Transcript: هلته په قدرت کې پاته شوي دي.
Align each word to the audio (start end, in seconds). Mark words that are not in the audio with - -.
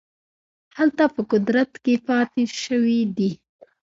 هلته 0.77 1.03
په 1.15 1.21
قدرت 1.31 1.71
کې 1.83 1.93
پاته 2.07 2.43
شوي 2.63 3.01
دي. 3.17 3.31